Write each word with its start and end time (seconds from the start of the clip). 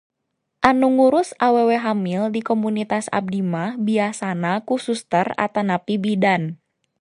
Anu 0.69 0.87
ngurus 0.95 1.29
awewe 1.47 1.75
hamil 1.85 2.21
di 2.35 2.41
komunitas 2.49 3.05
abdi 3.19 3.41
mah 3.51 3.71
biasana 3.87 4.51
ku 4.67 4.75
suster 4.85 5.27
atanapi 5.45 5.95
bidan. 6.03 6.41